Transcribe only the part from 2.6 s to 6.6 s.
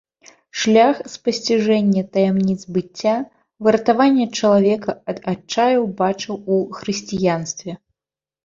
быцця, выратавання чалавека ад адчаю бачыў у